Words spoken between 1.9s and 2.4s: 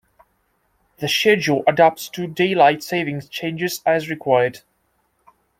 to